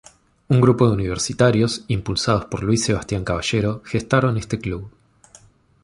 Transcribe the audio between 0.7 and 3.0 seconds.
de universitarios, impulsados por Luis